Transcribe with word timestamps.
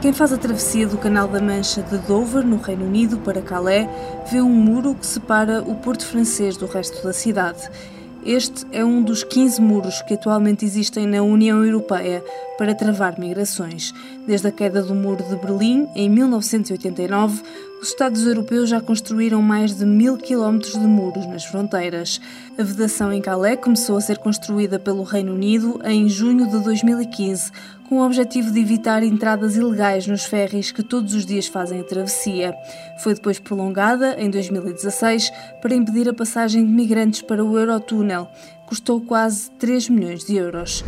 Quem 0.00 0.14
faz 0.14 0.32
a 0.32 0.38
travessia 0.38 0.86
do 0.86 0.96
Canal 0.96 1.28
da 1.28 1.42
Mancha 1.42 1.82
de 1.82 1.98
Dover, 1.98 2.42
no 2.42 2.56
Reino 2.56 2.86
Unido, 2.86 3.18
para 3.18 3.42
Calais, 3.42 3.86
vê 4.32 4.40
um 4.40 4.48
muro 4.48 4.94
que 4.94 5.04
separa 5.04 5.60
o 5.60 5.74
porto 5.74 6.06
francês 6.06 6.56
do 6.56 6.64
resto 6.64 7.04
da 7.04 7.12
cidade. 7.12 7.68
Este 8.24 8.66
é 8.72 8.82
um 8.82 9.02
dos 9.02 9.22
15 9.22 9.60
muros 9.60 10.00
que 10.02 10.14
atualmente 10.14 10.64
existem 10.64 11.06
na 11.06 11.20
União 11.22 11.62
Europeia 11.62 12.24
para 12.56 12.74
travar 12.74 13.18
migrações. 13.18 13.92
Desde 14.26 14.48
a 14.48 14.52
queda 14.52 14.82
do 14.82 14.94
Muro 14.94 15.22
de 15.24 15.36
Berlim, 15.36 15.86
em 15.94 16.08
1989, 16.08 17.42
os 17.80 17.88
Estados 17.88 18.26
europeus 18.26 18.68
já 18.68 18.78
construíram 18.78 19.40
mais 19.40 19.74
de 19.74 19.86
mil 19.86 20.18
quilómetros 20.18 20.72
de 20.72 20.86
muros 20.86 21.24
nas 21.26 21.46
fronteiras. 21.46 22.20
A 22.58 22.62
vedação 22.62 23.10
em 23.10 23.22
Calais 23.22 23.58
começou 23.58 23.96
a 23.96 24.00
ser 24.02 24.18
construída 24.18 24.78
pelo 24.78 25.02
Reino 25.02 25.32
Unido 25.32 25.80
em 25.84 26.06
junho 26.06 26.46
de 26.46 26.58
2015, 26.62 27.50
com 27.90 27.96
o 27.96 28.06
objetivo 28.06 28.52
de 28.52 28.60
evitar 28.60 29.02
entradas 29.02 29.56
ilegais 29.56 30.06
nos 30.06 30.24
ferries 30.24 30.70
que 30.70 30.80
todos 30.80 31.12
os 31.12 31.26
dias 31.26 31.48
fazem 31.48 31.80
a 31.80 31.82
travessia. 31.82 32.54
Foi 33.02 33.14
depois 33.14 33.40
prolongada, 33.40 34.14
em 34.16 34.30
2016, 34.30 35.28
para 35.60 35.74
impedir 35.74 36.08
a 36.08 36.14
passagem 36.14 36.64
de 36.64 36.70
migrantes 36.70 37.20
para 37.20 37.44
o 37.44 37.58
Eurotúnel. 37.58 38.28
Custou 38.64 39.00
quase 39.00 39.50
3 39.58 39.88
milhões 39.88 40.24
de 40.24 40.36
euros. 40.36 40.84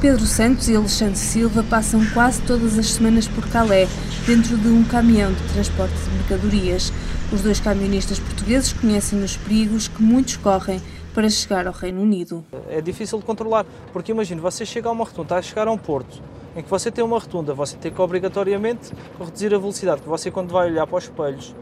Pedro 0.00 0.26
Santos 0.26 0.68
e 0.68 0.74
Alexandre 0.74 1.16
Silva 1.16 1.64
passam 1.70 2.04
quase 2.12 2.42
todas 2.42 2.76
as 2.76 2.90
semanas 2.90 3.28
por 3.28 3.48
Calais, 3.48 3.88
dentro 4.26 4.56
de 4.58 4.68
um 4.68 4.82
caminhão 4.82 5.32
de 5.32 5.52
transporte 5.52 5.94
de 5.94 6.16
mercadorias. 6.16 6.92
Os 7.32 7.42
dois 7.42 7.60
camionistas 7.60 8.18
portugueses 8.18 8.72
conhecem 8.72 9.22
os 9.22 9.36
perigos 9.36 9.86
que 9.86 10.02
muitos 10.02 10.36
correm 10.36 10.80
para 11.18 11.28
chegar 11.30 11.66
ao 11.66 11.72
Reino 11.72 12.00
Unido. 12.00 12.44
É 12.68 12.80
difícil 12.80 13.18
de 13.18 13.24
controlar, 13.24 13.66
porque 13.92 14.12
imagine, 14.12 14.40
você 14.40 14.64
chega 14.64 14.88
a 14.88 14.92
uma 14.92 15.04
rotunda, 15.04 15.22
está 15.22 15.38
a 15.38 15.42
chegar 15.42 15.66
a 15.66 15.72
um 15.72 15.76
porto, 15.76 16.22
em 16.54 16.62
que 16.62 16.70
você 16.70 16.92
tem 16.92 17.02
uma 17.02 17.18
rotunda, 17.18 17.52
você 17.52 17.76
tem 17.76 17.90
que 17.90 18.00
obrigatoriamente 18.00 18.92
reduzir 19.18 19.52
a 19.52 19.58
velocidade, 19.58 20.00
que 20.00 20.08
você 20.08 20.30
quando 20.30 20.52
vai 20.52 20.70
olhar 20.70 20.86
para 20.86 20.96
os 20.96 21.04
espelhos, 21.04 21.56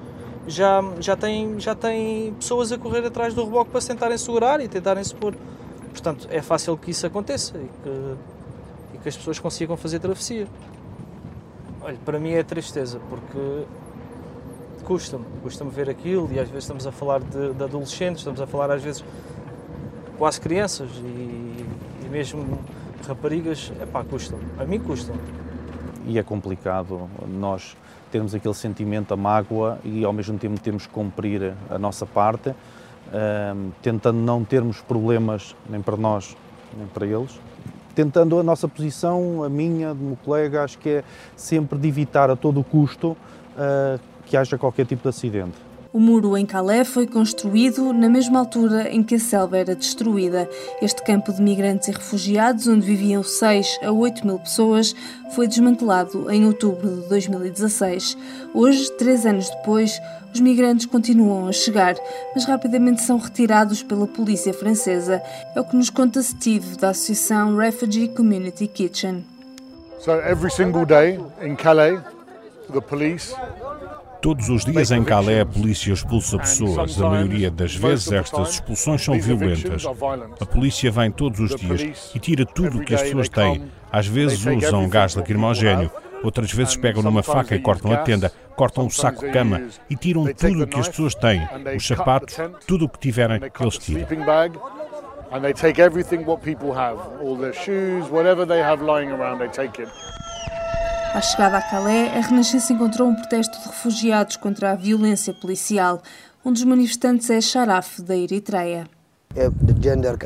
já, 0.46 0.84
já, 1.00 1.16
tem, 1.16 1.58
já 1.58 1.74
tem 1.74 2.34
pessoas 2.34 2.70
a 2.70 2.76
correr 2.76 3.06
atrás 3.06 3.32
do 3.32 3.44
reboque 3.46 3.70
para 3.70 3.80
se 3.80 3.88
tentarem 3.88 4.18
segurar 4.18 4.60
e 4.60 4.68
tentarem 4.68 5.02
se 5.02 5.14
pôr 5.14 5.34
Portanto, 5.90 6.28
é 6.30 6.42
fácil 6.42 6.76
que 6.76 6.90
isso 6.90 7.06
aconteça 7.06 7.56
e 7.56 7.70
que, 7.82 8.16
e 8.96 8.98
que 8.98 9.08
as 9.08 9.16
pessoas 9.16 9.38
consigam 9.38 9.78
fazer 9.78 9.98
travessia. 9.98 10.46
Olha, 11.80 11.96
para 12.04 12.18
mim 12.18 12.32
é 12.32 12.42
tristeza, 12.42 13.00
porque 13.08 13.64
custa-me, 14.86 15.24
custa-me 15.42 15.70
ver 15.70 15.90
aquilo 15.90 16.28
e 16.32 16.38
às 16.38 16.48
vezes 16.48 16.64
estamos 16.64 16.86
a 16.86 16.92
falar 16.92 17.20
de, 17.20 17.54
de, 17.54 17.64
adolescentes, 17.64 18.20
estamos 18.20 18.40
a 18.40 18.46
falar 18.46 18.70
às 18.70 18.82
vezes 18.82 19.02
quase 20.18 20.40
crianças 20.40 20.88
e, 20.96 21.64
e 22.04 22.08
mesmo 22.10 22.58
raparigas, 23.06 23.72
é 23.80 23.86
pá, 23.86 24.02
custa-me, 24.04 24.42
a 24.58 24.64
mim 24.64 24.78
custa-me. 24.80 25.18
E 26.06 26.18
é 26.18 26.22
complicado 26.22 27.08
nós 27.26 27.76
termos 28.10 28.34
aquele 28.34 28.54
sentimento, 28.54 29.12
a 29.12 29.16
mágoa 29.16 29.78
e 29.84 30.04
ao 30.04 30.12
mesmo 30.12 30.38
tempo 30.38 30.58
temos 30.60 30.86
que 30.86 30.92
cumprir 30.92 31.52
a 31.68 31.78
nossa 31.78 32.06
parte 32.06 32.54
tentando 33.82 34.18
não 34.18 34.44
termos 34.44 34.80
problemas 34.80 35.54
nem 35.68 35.80
para 35.80 35.96
nós 35.96 36.36
nem 36.76 36.86
para 36.86 37.06
eles. 37.06 37.38
Tentando 37.94 38.38
a 38.38 38.42
nossa 38.42 38.68
posição, 38.68 39.42
a 39.42 39.48
minha, 39.48 39.94
do 39.94 40.02
meu 40.02 40.18
colega, 40.22 40.62
acho 40.62 40.76
que 40.78 40.88
é 40.88 41.04
sempre 41.34 41.78
de 41.78 41.88
evitar 41.88 42.28
a 42.28 42.36
todo 42.36 42.62
custo 42.62 43.12
uh, 43.12 43.98
que 44.26 44.36
haja 44.36 44.58
qualquer 44.58 44.84
tipo 44.84 45.02
de 45.02 45.08
acidente. 45.08 45.56
O 45.96 45.98
muro 45.98 46.36
em 46.36 46.44
Calais 46.44 46.86
foi 46.86 47.06
construído 47.06 47.90
na 47.90 48.06
mesma 48.06 48.40
altura 48.40 48.90
em 48.90 49.02
que 49.02 49.14
a 49.14 49.18
selva 49.18 49.56
era 49.56 49.74
destruída. 49.74 50.46
Este 50.82 51.02
campo 51.02 51.32
de 51.32 51.40
migrantes 51.40 51.88
e 51.88 51.90
refugiados, 51.90 52.68
onde 52.68 52.84
viviam 52.84 53.22
6 53.22 53.78
a 53.82 53.90
8 53.90 54.26
mil 54.26 54.38
pessoas, 54.38 54.94
foi 55.34 55.48
desmantelado 55.48 56.30
em 56.30 56.44
outubro 56.44 57.00
de 57.00 57.08
2016. 57.08 58.14
Hoje, 58.52 58.92
três 58.98 59.24
anos 59.24 59.48
depois, 59.48 59.98
os 60.34 60.38
migrantes 60.38 60.84
continuam 60.84 61.48
a 61.48 61.52
chegar, 61.52 61.94
mas 62.34 62.44
rapidamente 62.44 63.00
são 63.00 63.16
retirados 63.16 63.82
pela 63.82 64.06
polícia 64.06 64.52
francesa. 64.52 65.22
É 65.54 65.60
o 65.62 65.64
que 65.64 65.76
nos 65.76 65.88
conta 65.88 66.20
Steve, 66.22 66.76
da 66.76 66.90
associação 66.90 67.56
Refugee 67.56 68.08
Community 68.08 68.66
Kitchen. 68.66 69.24
So 70.00 70.12
every 70.12 70.50
single 70.50 70.84
day 70.84 71.18
in 71.42 71.56
Calais, 71.56 71.98
the 72.70 72.82
police 72.82 73.34
Todos 74.26 74.48
os 74.48 74.64
dias 74.64 74.90
em 74.90 75.04
Calais 75.04 75.40
a 75.40 75.46
polícia 75.46 75.92
expulsa 75.92 76.36
pessoas. 76.36 77.00
A 77.00 77.08
maioria 77.08 77.48
das 77.48 77.76
vezes 77.76 78.10
estas 78.10 78.54
expulsões 78.54 79.00
são 79.00 79.20
violentas. 79.20 79.84
A 80.40 80.44
polícia 80.44 80.90
vem 80.90 81.12
todos 81.12 81.38
os 81.38 81.54
dias 81.54 82.10
e 82.12 82.18
tira 82.18 82.44
tudo 82.44 82.78
o 82.78 82.84
que 82.84 82.92
as 82.92 83.02
pessoas 83.02 83.28
têm. 83.28 83.62
Às 83.88 84.08
vezes 84.08 84.44
usam 84.44 84.88
gás 84.88 85.14
lacrimogéneo, 85.14 85.92
outras 86.24 86.50
vezes 86.50 86.74
pegam 86.74 87.04
numa 87.04 87.22
faca 87.22 87.54
e 87.54 87.60
cortam 87.60 87.92
a 87.92 87.98
tenda, 87.98 88.32
cortam 88.56 88.86
o 88.86 88.90
saco-cama 88.90 89.68
e 89.88 89.94
tiram 89.94 90.24
tudo 90.34 90.64
o 90.64 90.66
que 90.66 90.80
as 90.80 90.88
pessoas 90.88 91.14
têm. 91.14 91.48
Os 91.76 91.86
sapatos, 91.86 92.36
tudo 92.66 92.86
o 92.86 92.88
que 92.88 92.98
tiverem, 92.98 93.40
eles 93.60 93.78
tiram. 93.78 94.08
And 95.30 95.40
they 95.40 95.52
take 95.52 95.80
everything 95.80 96.24
what 96.24 96.42
people 96.42 96.72
have, 96.72 96.98
all 97.20 97.36
their 97.36 97.52
shoes, 97.52 98.10
whatever 98.10 98.44
they 98.44 98.60
have 98.60 98.82
lying 98.82 99.10
around, 99.10 99.38
they 99.38 99.48
take 99.48 99.80
it. 99.80 99.90
À 101.16 101.22
chegada 101.22 101.56
a 101.56 101.62
Calais, 101.62 102.14
a 102.14 102.20
Renascença 102.20 102.74
encontrou 102.74 103.08
um 103.08 103.14
protesto 103.14 103.58
de 103.58 103.68
refugiados 103.68 104.36
contra 104.36 104.72
a 104.72 104.74
violência 104.74 105.32
policial. 105.32 106.02
Um 106.44 106.52
dos 106.52 106.62
manifestantes 106.62 107.30
é 107.30 107.40
Sharaf, 107.40 108.02
da 108.02 108.14
Eritreia. 108.14 108.86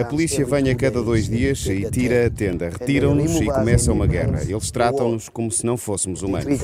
A 0.00 0.04
polícia 0.04 0.44
vem 0.44 0.68
a 0.68 0.74
cada 0.74 1.00
dois 1.00 1.28
dias 1.28 1.64
e 1.66 1.88
tira 1.88 2.26
a 2.26 2.30
tenda, 2.30 2.70
retiram-nos 2.70 3.36
e 3.36 3.46
começa 3.46 3.92
uma 3.92 4.04
guerra. 4.04 4.42
Eles 4.42 4.72
tratam-nos 4.72 5.28
como 5.28 5.52
se 5.52 5.64
não 5.64 5.76
fôssemos 5.76 6.22
humanos. 6.22 6.58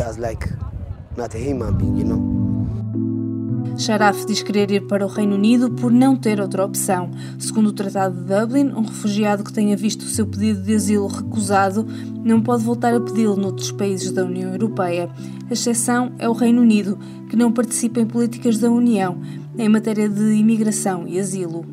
Sharaf 3.79 4.25
diz 4.25 4.43
querer 4.43 4.71
ir 4.71 4.87
para 4.87 5.05
o 5.05 5.09
Reino 5.09 5.35
Unido 5.35 5.71
por 5.71 5.93
não 5.93 6.17
ter 6.17 6.41
outra 6.41 6.65
opção. 6.65 7.11
Segundo 7.39 7.69
o 7.69 7.73
Tratado 7.73 8.17
de 8.17 8.25
Dublin, 8.25 8.71
um 8.71 8.83
refugiado 8.83 9.45
que 9.45 9.53
tenha 9.53 9.77
visto 9.77 10.03
o 10.03 10.09
seu 10.09 10.27
pedido 10.27 10.63
de 10.63 10.75
asilo 10.75 11.07
recusado 11.07 11.87
não 12.25 12.41
pode 12.41 12.65
voltar 12.65 12.95
a 12.95 13.01
pedi-lo 13.01 13.37
noutros 13.37 13.71
países 13.71 14.11
da 14.11 14.25
União 14.25 14.51
Europeia. 14.51 15.11
A 15.49 15.53
exceção 15.53 16.13
é 16.19 16.27
o 16.27 16.33
Reino 16.33 16.63
Unido, 16.63 16.99
que 17.29 17.37
não 17.37 17.53
participa 17.53 18.01
em 18.01 18.07
políticas 18.07 18.59
da 18.59 18.71
União 18.71 19.21
em 19.59 19.69
matéria 19.69 20.09
de 20.09 20.33
imigração 20.33 21.07
e 21.07 21.21
asilo. 21.21 21.67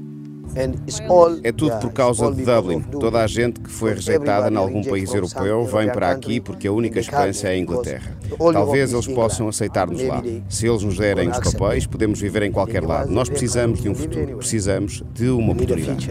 É 1.42 1.52
tudo 1.52 1.80
por 1.80 1.92
causa 1.92 2.32
de 2.32 2.44
Dublin. 2.44 2.82
Toda 2.82 3.24
a 3.24 3.28
gente 3.28 3.60
que 3.60 3.72
foi 3.72 3.94
rejeitada 3.94 4.54
em 4.54 4.58
algum 4.58 4.84
país 4.84 5.12
europeu 5.14 5.66
vem 5.66 5.90
para 5.90 6.12
aqui 6.12 6.40
porque 6.40 6.68
a 6.68 6.72
única 6.72 7.00
esperança 7.00 7.48
é 7.48 7.52
a 7.52 7.58
Inglaterra. 7.58 8.18
Talvez 8.38 8.94
eles 8.94 9.08
possam 9.08 9.48
aceitar-nos 9.48 10.02
lá. 10.04 10.22
Se 10.48 10.68
eles 10.68 10.84
nos 10.84 10.98
derem 10.98 11.30
os 11.30 11.40
papéis, 11.40 11.86
podemos 11.86 12.20
viver 12.20 12.44
em 12.44 12.52
qualquer 12.52 12.84
lado. 12.84 13.12
Nós 13.12 13.30
precisamos 13.30 13.82
de 13.82 13.90
um 13.90 13.96
futuro, 13.96 14.38
precisamos 14.38 15.04
de 15.14 15.30
uma 15.30 15.54
oportunidade. 15.54 16.10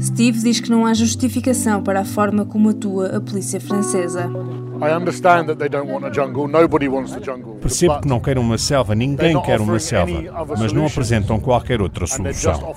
Steve 0.00 0.38
diz 0.38 0.60
que 0.60 0.70
não 0.70 0.86
há 0.86 0.94
justificação 0.94 1.82
para 1.82 2.00
a 2.00 2.04
forma 2.04 2.44
como 2.44 2.70
atua 2.70 3.16
a 3.16 3.20
polícia 3.20 3.60
francesa. 3.60 4.30
Percebo 7.60 8.00
que 8.00 8.08
não 8.08 8.20
queiram 8.20 8.42
uma 8.42 8.58
selva, 8.58 8.94
ninguém 8.94 9.40
quer 9.42 9.60
uma 9.60 9.78
selva, 9.78 10.22
mas 10.58 10.72
não 10.72 10.86
apresentam 10.86 11.40
qualquer 11.40 11.80
outra 11.82 12.06
solução. 12.06 12.74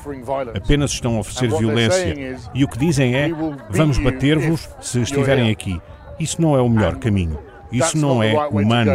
Apenas 0.55 0.91
estão 0.91 1.17
a 1.17 1.19
oferecer 1.19 1.55
violência. 1.57 2.39
e 2.53 2.63
o 2.63 2.67
que 2.67 2.77
dizem 2.77 3.15
é: 3.15 3.31
vamos 3.69 3.97
bater-vos 3.97 4.67
se 4.81 4.99
estiverem 5.01 5.49
aqui. 5.51 5.79
Isso 6.21 6.39
não 6.41 6.55
é 6.55 6.61
o 6.61 6.69
melhor 6.69 6.97
caminho. 6.97 7.39
Isso 7.71 7.97
não 7.97 8.21
é 8.21 8.33
humano. 8.47 8.91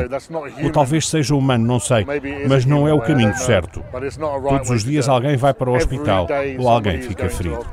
Ou 0.62 0.70
talvez 0.70 1.08
seja 1.08 1.34
humano, 1.34 1.66
não 1.66 1.80
sei, 1.80 2.06
mas 2.48 2.64
não 2.64 2.86
é 2.86 2.92
o 2.92 3.00
caminho 3.00 3.34
certo. 3.36 3.82
Todos 4.48 4.70
os 4.70 4.84
dias 4.84 5.08
alguém 5.08 5.36
vai 5.36 5.54
para 5.54 5.70
o 5.70 5.74
hospital 5.74 6.28
ou 6.58 6.68
alguém 6.68 7.00
fica 7.02 7.28
ferido. 7.28 7.64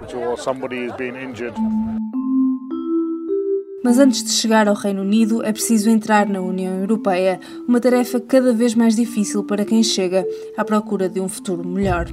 Mas 3.83 3.99
antes 3.99 4.23
de 4.23 4.31
chegar 4.31 4.65
ao 4.69 4.75
Reino 4.75 5.01
Unido 5.01 5.43
é 5.43 5.51
preciso 5.51 5.89
entrar 5.89 6.25
na 6.25 6.39
União 6.39 6.79
Europeia, 6.79 7.37
uma 7.67 7.81
tarefa 7.81 8.17
cada 8.17 8.53
vez 8.53 8.73
mais 8.73 8.95
difícil 8.95 9.43
para 9.43 9.65
quem 9.65 9.83
chega 9.83 10.25
à 10.55 10.63
procura 10.63 11.09
de 11.09 11.19
um 11.19 11.27
futuro 11.27 11.67
melhor. 11.67 12.07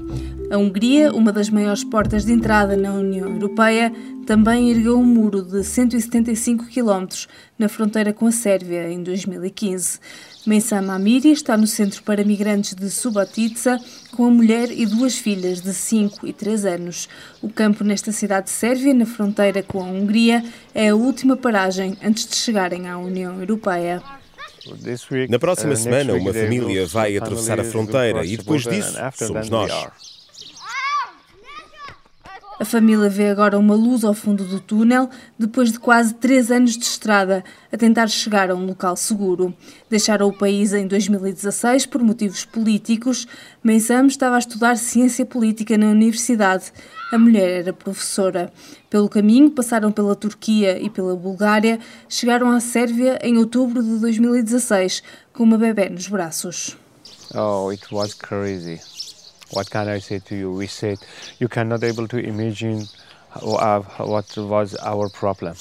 A 0.50 0.58
Hungria, 0.58 1.12
uma 1.12 1.32
das 1.32 1.48
maiores 1.48 1.84
portas 1.84 2.24
de 2.24 2.32
entrada 2.32 2.76
na 2.76 2.92
União 2.92 3.28
Europeia, 3.28 3.92
também 4.26 4.70
ergueu 4.70 4.98
um 4.98 5.04
muro 5.04 5.42
de 5.42 5.64
175 5.64 6.66
km 6.66 7.06
na 7.58 7.68
fronteira 7.68 8.12
com 8.12 8.26
a 8.26 8.32
Sérvia 8.32 8.90
em 8.90 9.02
2015. 9.02 9.98
Mensam 10.46 10.90
Amiri 10.90 11.32
está 11.32 11.56
no 11.56 11.66
centro 11.66 12.02
para 12.02 12.24
migrantes 12.24 12.74
de 12.74 12.88
Subotica 12.90 13.78
com 14.12 14.26
a 14.26 14.30
mulher 14.30 14.70
e 14.70 14.86
duas 14.86 15.18
filhas 15.18 15.60
de 15.60 15.74
5 15.74 16.26
e 16.26 16.32
3 16.32 16.64
anos. 16.64 17.08
O 17.42 17.50
campo 17.50 17.84
nesta 17.84 18.12
cidade 18.12 18.48
sérvia, 18.50 18.94
na 18.94 19.04
fronteira 19.04 19.62
com 19.62 19.80
a 19.80 19.86
Hungria, 19.86 20.42
é 20.74 20.88
a 20.88 20.94
última 20.94 21.36
paragem 21.36 21.96
antes 22.02 22.26
de 22.26 22.36
chegarem 22.36 22.88
à 22.88 22.96
União 22.96 23.38
Europeia. 23.38 24.02
Na 25.28 25.38
próxima 25.38 25.72
uh, 25.72 25.76
semana, 25.76 26.14
uma 26.14 26.32
família 26.32 26.86
vai 26.86 27.16
atravessar 27.16 27.58
a 27.58 27.64
fronteira 27.64 28.24
e 28.24 28.36
depois 28.36 28.62
disso 28.62 28.94
somos 29.14 29.48
nós. 29.48 29.72
A 32.60 32.64
família 32.66 33.08
vê 33.08 33.30
agora 33.30 33.58
uma 33.58 33.74
luz 33.74 34.04
ao 34.04 34.12
fundo 34.12 34.44
do 34.44 34.60
túnel, 34.60 35.08
depois 35.38 35.72
de 35.72 35.80
quase 35.80 36.12
três 36.12 36.50
anos 36.50 36.76
de 36.76 36.84
estrada, 36.84 37.42
a 37.72 37.76
tentar 37.78 38.06
chegar 38.08 38.50
a 38.50 38.54
um 38.54 38.66
local 38.66 38.94
seguro. 38.96 39.54
Deixaram 39.88 40.28
o 40.28 40.32
país 40.36 40.74
em 40.74 40.86
2016 40.86 41.86
por 41.86 42.02
motivos 42.02 42.44
políticos. 42.44 43.26
Mensam 43.64 44.06
estava 44.06 44.36
a 44.36 44.40
estudar 44.40 44.76
ciência 44.76 45.24
política 45.24 45.78
na 45.78 45.86
universidade. 45.86 46.70
A 47.10 47.16
mulher 47.18 47.62
era 47.62 47.72
professora. 47.72 48.52
Pelo 48.90 49.08
caminho, 49.08 49.50
passaram 49.50 49.90
pela 49.90 50.14
Turquia 50.14 50.78
e 50.78 50.90
pela 50.90 51.16
Bulgária, 51.16 51.80
chegaram 52.10 52.50
à 52.50 52.60
Sérvia 52.60 53.18
em 53.22 53.38
outubro 53.38 53.82
de 53.82 53.98
2016, 54.00 55.02
com 55.32 55.44
uma 55.44 55.56
bebê 55.56 55.88
nos 55.88 56.08
braços. 56.08 56.76
Oh, 57.34 57.70
it 57.70 57.86
was 57.90 58.12
crazy. 58.12 58.99
What 59.52 59.70
can 59.70 59.88
I 59.88 60.00
say 60.00 60.20
to 60.20 60.34
you? 60.34 60.52
We 60.52 60.66
said 60.66 60.98
you 61.38 61.48
cannot 61.48 61.82
able 61.82 62.06
to 62.08 62.18
imagine 62.18 62.86
uh, 63.36 63.80
what 63.98 64.36
was 64.36 64.76
our 64.82 65.08
problem. 65.10 65.54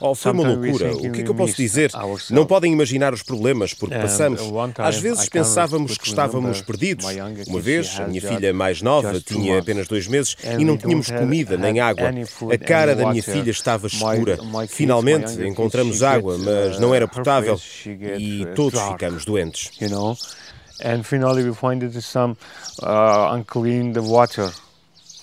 Oh, 0.00 0.14
foi 0.14 0.32
uma 0.32 0.46
loucura. 0.46 0.92
O 0.92 1.12
que 1.12 1.20
é 1.20 1.24
que 1.24 1.30
eu 1.30 1.34
posso 1.34 1.56
dizer? 1.56 1.90
Não 2.30 2.44
podem 2.44 2.72
imaginar 2.72 3.14
os 3.14 3.22
problemas 3.22 3.72
porque 3.72 3.94
passamos. 3.94 4.40
Às 4.76 4.98
vezes 4.98 5.28
pensávamos 5.28 5.96
que 5.96 6.06
estávamos 6.06 6.60
perdidos. 6.60 7.06
Uma 7.46 7.60
vez, 7.60 7.98
a 7.98 8.06
minha 8.06 8.20
filha 8.20 8.52
mais 8.52 8.82
nova 8.82 9.20
tinha 9.20 9.58
apenas 9.58 9.86
dois 9.88 10.06
meses 10.06 10.36
e 10.58 10.64
não 10.64 10.76
tínhamos 10.76 11.10
comida 11.10 11.56
nem 11.56 11.80
água. 11.80 12.10
A 12.52 12.58
cara 12.58 12.94
da 12.94 13.10
minha 13.10 13.22
filha 13.22 13.50
estava 13.50 13.86
escura. 13.86 14.38
Finalmente 14.68 15.40
encontramos 15.46 16.02
água, 16.02 16.36
mas 16.38 16.78
não 16.78 16.94
era 16.94 17.08
potável 17.08 17.58
e 18.18 18.46
todos 18.54 18.80
ficamos 18.80 19.24
doentes 19.24 19.70
and 20.82 21.04
finally 21.04 21.44
we 21.44 21.54
find 21.54 21.82
it 21.82 21.94
is 21.94 22.06
some 22.06 22.36
uh, 22.82 23.30
unclean 23.32 23.92
the 23.92 24.02
water. 24.02 24.50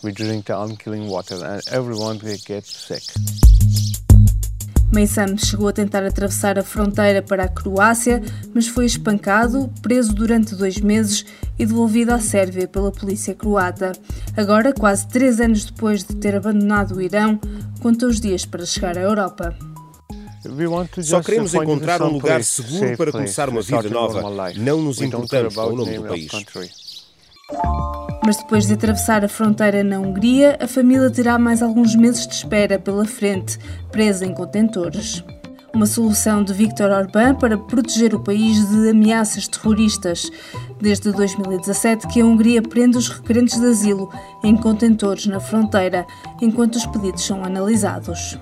We 0.03 0.11
drink 0.11 0.45
the 0.45 0.59
unclean 0.59 1.07
water 1.07 1.35
and 1.43 1.61
everyone 1.71 2.19
gets 2.19 2.75
sick. 2.75 3.03
Meissam 4.91 5.37
chegou 5.37 5.69
a 5.69 5.73
tentar 5.73 6.03
atravessar 6.03 6.59
a 6.59 6.63
fronteira 6.63 7.21
para 7.21 7.45
a 7.45 7.47
Croácia, 7.47 8.21
mas 8.53 8.67
foi 8.67 8.85
espancado, 8.85 9.71
preso 9.81 10.13
durante 10.13 10.53
dois 10.53 10.81
meses 10.81 11.25
e 11.57 11.65
devolvido 11.65 12.11
à 12.11 12.19
Sérvia 12.19 12.67
pela 12.67 12.91
polícia 12.91 13.33
croata. 13.33 13.93
Agora, 14.35 14.73
quase 14.73 15.07
três 15.07 15.39
anos 15.39 15.63
depois 15.63 16.03
de 16.03 16.15
ter 16.15 16.35
abandonado 16.35 16.95
o 16.95 17.01
Irão, 17.01 17.39
conta 17.79 18.05
os 18.05 18.19
dias 18.19 18.45
para 18.45 18.65
chegar 18.65 18.97
à 18.97 19.01
Europa. 19.01 19.55
Só 21.03 21.21
queremos 21.21 21.53
encontrar 21.53 22.01
um 22.01 22.09
lugar 22.09 22.43
seguro 22.43 22.97
para 22.97 23.11
começar 23.11 23.49
uma 23.49 23.61
vida 23.61 23.89
nova. 23.89 24.21
Não 24.55 24.81
nos 24.81 25.01
importamos 25.01 25.55
com 25.55 25.61
o 25.61 25.75
nome 25.75 25.97
do 25.97 26.03
país. 26.03 26.29
Mas 28.25 28.37
depois 28.37 28.67
de 28.67 28.73
atravessar 28.73 29.25
a 29.25 29.27
fronteira 29.27 29.83
na 29.83 29.99
Hungria, 29.99 30.57
a 30.61 30.67
família 30.67 31.09
terá 31.09 31.37
mais 31.37 31.61
alguns 31.61 31.95
meses 31.95 32.27
de 32.27 32.35
espera 32.35 32.77
pela 32.77 33.05
frente, 33.05 33.57
presa 33.91 34.25
em 34.25 34.33
contentores 34.33 35.23
uma 35.73 35.85
solução 35.85 36.43
de 36.43 36.53
Viktor 36.53 36.89
Orbán 36.91 37.35
para 37.35 37.57
proteger 37.57 38.13
o 38.13 38.19
país 38.19 38.69
de 38.69 38.89
ameaças 38.89 39.47
terroristas. 39.47 40.29
Desde 40.79 41.11
2017 41.11 42.07
que 42.07 42.21
a 42.21 42.25
Hungria 42.25 42.61
prende 42.61 42.97
os 42.97 43.07
requerentes 43.07 43.59
de 43.59 43.65
asilo 43.65 44.09
em 44.43 44.55
contentores 44.55 45.27
na 45.27 45.39
fronteira, 45.39 46.05
enquanto 46.41 46.75
os 46.75 46.85
pedidos 46.87 47.23
são 47.23 47.43
analisados. 47.43 48.37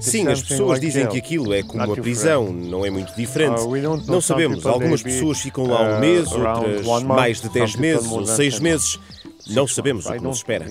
Sim, 0.00 0.28
as 0.28 0.42
pessoas 0.42 0.80
dizem 0.80 1.06
que 1.08 1.18
aquilo 1.18 1.52
é 1.52 1.62
como 1.62 1.84
uma 1.84 1.96
prisão, 1.96 2.52
não 2.52 2.86
é 2.86 2.90
muito 2.90 3.14
diferente. 3.14 3.60
Uh, 3.60 4.02
não 4.06 4.20
sabemos, 4.20 4.64
algumas 4.64 5.02
pessoas 5.02 5.40
ficam 5.40 5.66
lá 5.66 5.82
um 5.82 5.96
uh, 5.96 6.00
mês, 6.00 6.32
outras 6.32 7.02
mais 7.02 7.40
de 7.40 7.48
10 7.48 7.76
meses 7.76 8.10
ou 8.10 8.24
6 8.24 8.60
meses. 8.60 8.98
Não 9.48 9.66
sabemos 9.66 10.06
o 10.06 10.12
que 10.12 10.22
nos 10.22 10.36
espera. 10.38 10.66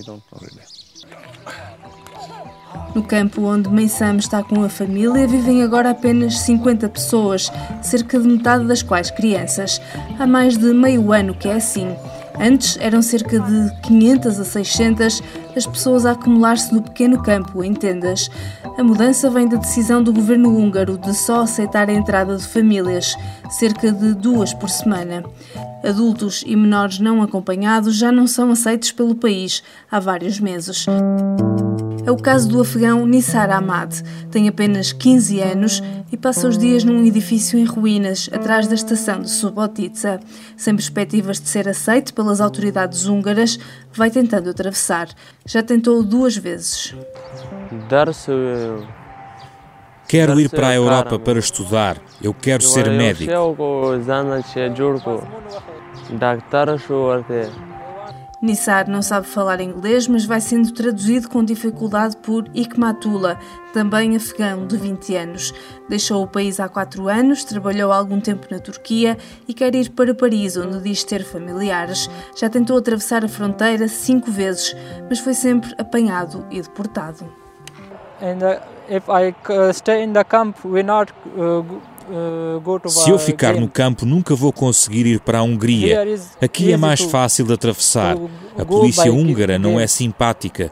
No 2.94 3.02
campo 3.02 3.42
onde 3.42 3.70
Meissam 3.70 4.16
está 4.16 4.42
com 4.42 4.62
a 4.62 4.68
família, 4.68 5.26
vivem 5.26 5.62
agora 5.62 5.90
apenas 5.90 6.38
50 6.40 6.88
pessoas, 6.90 7.50
cerca 7.80 8.18
de 8.18 8.28
metade 8.28 8.66
das 8.66 8.82
quais 8.82 9.10
crianças. 9.10 9.80
Há 10.18 10.26
mais 10.26 10.58
de 10.58 10.74
meio 10.74 11.10
ano 11.10 11.34
que 11.34 11.48
é 11.48 11.54
assim. 11.54 11.88
Antes 12.38 12.76
eram 12.80 13.02
cerca 13.02 13.38
de 13.38 13.80
500 13.82 14.40
a 14.40 14.44
600 14.44 15.22
as 15.54 15.66
pessoas 15.66 16.04
a 16.04 16.12
acumular-se 16.12 16.74
no 16.74 16.82
pequeno 16.82 17.22
campo, 17.22 17.62
em 17.62 17.74
tendas. 17.74 18.30
A 18.76 18.82
mudança 18.82 19.30
vem 19.30 19.48
da 19.48 19.56
decisão 19.56 20.02
do 20.02 20.12
governo 20.12 20.54
húngaro 20.54 20.98
de 20.98 21.14
só 21.14 21.42
aceitar 21.42 21.88
a 21.88 21.92
entrada 21.92 22.36
de 22.36 22.46
famílias, 22.46 23.16
cerca 23.50 23.92
de 23.92 24.14
duas 24.14 24.52
por 24.52 24.68
semana. 24.68 25.24
Adultos 25.84 26.42
e 26.46 26.56
menores 26.56 26.98
não 26.98 27.22
acompanhados 27.22 27.96
já 27.96 28.12
não 28.12 28.26
são 28.26 28.50
aceitos 28.50 28.92
pelo 28.92 29.14
país 29.14 29.62
há 29.90 29.98
vários 30.00 30.40
meses. 30.40 30.86
É 32.04 32.10
o 32.10 32.16
caso 32.16 32.48
do 32.48 32.60
afegão 32.60 33.06
Nissar 33.06 33.50
Ahmad. 33.50 34.02
Tem 34.30 34.48
apenas 34.48 34.92
15 34.92 35.40
anos 35.40 35.82
e 36.10 36.16
passa 36.16 36.48
os 36.48 36.58
dias 36.58 36.82
num 36.82 37.04
edifício 37.04 37.56
em 37.58 37.64
ruínas, 37.64 38.28
atrás 38.32 38.66
da 38.66 38.74
estação 38.74 39.20
de 39.20 39.30
Subotica. 39.30 40.18
Sem 40.56 40.74
perspectivas 40.74 41.40
de 41.40 41.48
ser 41.48 41.68
aceito 41.68 42.12
pelas 42.12 42.40
autoridades 42.40 43.06
húngaras, 43.06 43.58
vai 43.92 44.10
tentando 44.10 44.50
atravessar. 44.50 45.08
Já 45.46 45.62
tentou 45.62 46.02
duas 46.02 46.36
vezes. 46.36 46.94
Quero 50.08 50.40
ir 50.40 50.50
para 50.50 50.68
a 50.68 50.74
Europa 50.74 51.18
para 51.18 51.38
estudar. 51.38 51.96
Eu 52.20 52.34
quero 52.34 52.62
ser 52.62 52.90
médico. 52.90 53.32
Nissar 58.42 58.90
não 58.90 59.00
sabe 59.00 59.28
falar 59.28 59.60
inglês, 59.60 60.08
mas 60.08 60.24
vai 60.24 60.40
sendo 60.40 60.72
traduzido 60.72 61.28
com 61.28 61.44
dificuldade 61.44 62.16
por 62.16 62.44
Ikmatula, 62.52 63.38
também 63.72 64.16
afegão 64.16 64.66
de 64.66 64.76
20 64.76 65.14
anos. 65.14 65.54
Deixou 65.88 66.24
o 66.24 66.26
país 66.26 66.58
há 66.58 66.68
4 66.68 67.08
anos, 67.08 67.44
trabalhou 67.44 67.92
algum 67.92 68.20
tempo 68.20 68.48
na 68.50 68.58
Turquia 68.58 69.16
e 69.46 69.54
quer 69.54 69.72
ir 69.76 69.90
para 69.90 70.12
Paris, 70.12 70.56
onde 70.56 70.80
diz 70.80 71.04
ter 71.04 71.22
familiares. 71.22 72.10
Já 72.36 72.50
tentou 72.50 72.76
atravessar 72.76 73.24
a 73.24 73.28
fronteira 73.28 73.86
cinco 73.86 74.28
vezes, 74.28 74.74
mas 75.08 75.20
foi 75.20 75.34
sempre 75.34 75.72
apanhado 75.78 76.44
e 76.50 76.60
deportado. 76.60 77.24
And, 78.20 78.38
uh, 78.44 78.60
if 78.88 79.04
I 79.08 79.34
uh, 79.52 79.72
stay 79.72 80.02
in 80.02 80.14
the 80.14 80.24
camp, 80.24 80.56
not 80.64 81.12
uh, 81.36 81.64
se 82.88 83.10
eu 83.10 83.18
ficar 83.18 83.54
no 83.54 83.68
campo, 83.68 84.04
nunca 84.04 84.34
vou 84.34 84.52
conseguir 84.52 85.06
ir 85.06 85.20
para 85.20 85.38
a 85.38 85.42
Hungria. 85.42 86.04
Aqui 86.40 86.72
é 86.72 86.76
mais 86.76 87.00
fácil 87.00 87.46
de 87.46 87.52
atravessar. 87.52 88.16
A 88.58 88.64
polícia 88.64 89.12
húngara 89.12 89.58
não 89.58 89.78
é 89.78 89.86
simpática. 89.86 90.70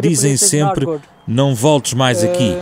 Dizem 0.00 0.36
sempre: 0.36 0.86
não 1.26 1.54
voltes 1.54 1.94
mais 1.94 2.24
aqui. 2.24 2.56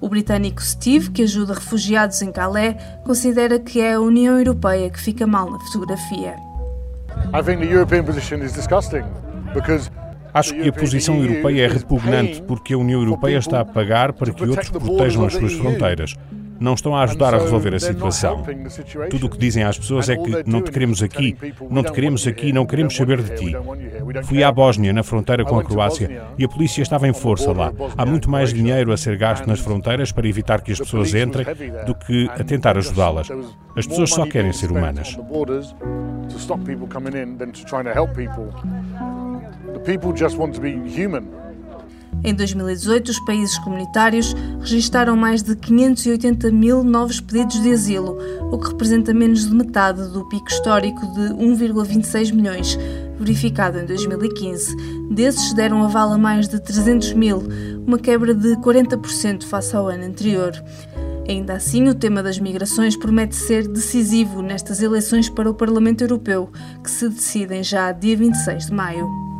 O 0.00 0.08
britânico 0.08 0.60
Steve, 0.60 1.10
que 1.10 1.22
ajuda 1.22 1.54
refugiados 1.54 2.20
em 2.22 2.32
Calais, 2.32 2.74
considera 3.04 3.58
que 3.60 3.80
é 3.80 3.94
a 3.94 4.00
União 4.00 4.36
Europeia 4.36 4.90
que 4.90 5.00
fica 5.00 5.26
mal 5.26 5.48
na 5.48 5.60
fotografia. 5.60 6.34
I 7.32 7.42
think 7.42 7.60
the 7.60 7.72
European 7.72 8.04
position 8.04 8.42
is 8.42 8.52
disgusting 8.52 9.04
because 9.54 9.90
Acho 10.34 10.54
que 10.54 10.68
a 10.68 10.72
posição 10.72 11.22
europeia 11.22 11.64
é 11.64 11.68
repugnante 11.68 12.42
porque 12.42 12.72
a 12.72 12.78
União 12.78 13.00
Europeia 13.00 13.38
está 13.38 13.60
a 13.60 13.64
pagar 13.64 14.12
para 14.12 14.32
que 14.32 14.44
outros 14.44 14.70
protejam 14.70 15.26
as 15.26 15.34
suas 15.34 15.52
fronteiras. 15.52 16.14
Não 16.58 16.74
estão 16.74 16.94
a 16.94 17.02
ajudar 17.02 17.34
a 17.34 17.38
resolver 17.38 17.74
a 17.74 17.80
situação. 17.80 18.44
Tudo 19.10 19.26
o 19.26 19.28
que 19.28 19.36
dizem 19.36 19.64
às 19.64 19.76
pessoas 19.76 20.08
é 20.08 20.16
que 20.16 20.48
não 20.48 20.62
te 20.62 20.70
queremos 20.70 21.02
aqui, 21.02 21.36
não 21.68 21.82
te 21.82 21.90
queremos 21.90 22.24
aqui, 22.24 22.52
não 22.52 22.64
queremos 22.64 22.94
saber 22.94 23.20
de 23.20 23.34
ti. 23.34 23.56
Fui 24.22 24.44
à 24.44 24.52
Bósnia, 24.52 24.92
na 24.92 25.02
fronteira 25.02 25.44
com 25.44 25.58
a 25.58 25.64
Croácia, 25.64 26.22
e 26.38 26.44
a 26.44 26.48
polícia 26.48 26.80
estava 26.80 27.08
em 27.08 27.12
força 27.12 27.50
lá. 27.52 27.72
Há 27.98 28.06
muito 28.06 28.30
mais 28.30 28.54
dinheiro 28.54 28.92
a 28.92 28.96
ser 28.96 29.16
gasto 29.16 29.44
nas 29.46 29.58
fronteiras 29.58 30.12
para 30.12 30.28
evitar 30.28 30.60
que 30.60 30.70
as 30.70 30.78
pessoas 30.78 31.12
entrem 31.14 31.44
do 31.84 31.96
que 31.96 32.30
a 32.30 32.44
tentar 32.44 32.78
ajudá-las. 32.78 33.28
As 33.76 33.86
pessoas 33.86 34.10
só 34.10 34.24
querem 34.24 34.52
ser 34.52 34.70
humanas. 34.70 35.18
Em 42.24 42.32
2018, 42.34 43.08
os 43.08 43.18
países 43.20 43.58
comunitários 43.58 44.32
registaram 44.60 45.16
mais 45.16 45.42
de 45.42 45.56
580 45.56 46.52
mil 46.52 46.84
novos 46.84 47.20
pedidos 47.20 47.60
de 47.60 47.72
asilo, 47.72 48.16
o 48.52 48.58
que 48.58 48.68
representa 48.68 49.12
menos 49.12 49.48
de 49.48 49.52
metade 49.52 50.08
do 50.08 50.28
pico 50.28 50.48
histórico 50.48 51.00
de 51.14 51.34
1,26 51.34 52.32
milhões, 52.32 52.78
verificado 53.18 53.78
em 53.78 53.86
2015. 53.86 54.76
Desses 55.10 55.52
deram 55.52 55.82
aval 55.82 56.12
a 56.12 56.18
mais 56.18 56.46
de 56.48 56.60
300 56.60 57.12
mil, 57.14 57.42
uma 57.84 57.98
quebra 57.98 58.32
de 58.32 58.54
40% 58.56 59.42
face 59.42 59.74
ao 59.74 59.88
ano 59.88 60.04
anterior. 60.04 60.52
Ainda 61.28 61.54
assim, 61.54 61.88
o 61.88 61.94
tema 61.94 62.22
das 62.22 62.38
migrações 62.38 62.96
promete 62.96 63.34
ser 63.34 63.66
decisivo 63.66 64.42
nestas 64.42 64.80
eleições 64.80 65.28
para 65.28 65.50
o 65.50 65.54
Parlamento 65.54 66.02
Europeu, 66.02 66.50
que 66.84 66.90
se 66.90 67.08
decidem 67.08 67.64
já 67.64 67.90
dia 67.90 68.16
26 68.16 68.66
de 68.66 68.72
maio. 68.72 69.31